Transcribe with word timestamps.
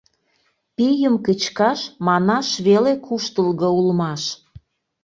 Пийым 0.75 1.15
кычкаш— 1.25 1.79
манаш 2.07 2.47
веле 2.67 2.93
куштылго 3.05 3.69
улмаш. 3.79 4.23